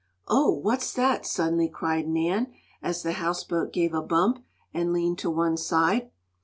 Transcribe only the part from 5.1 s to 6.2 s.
to one side.